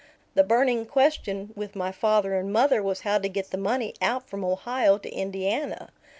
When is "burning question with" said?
0.43-1.75